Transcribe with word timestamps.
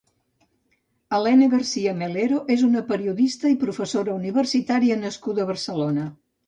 Helena 1.17 1.49
Garcia 1.51 1.93
Melero 2.01 2.41
és 2.57 2.65
una 2.71 2.83
periodista 2.89 3.55
i 3.55 3.61
professora 3.67 4.17
universitària 4.19 5.01
nascuda 5.07 5.47
a 5.47 5.53
Barcelona. 5.57 6.15